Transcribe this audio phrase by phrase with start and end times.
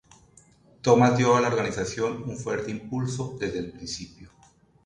[0.81, 4.31] Thomas dio a la Organización un fuerte impulso desde el principio.